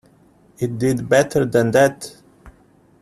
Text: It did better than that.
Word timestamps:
It 0.57 0.79
did 0.79 1.07
better 1.07 1.45
than 1.45 1.69
that. 1.73 2.15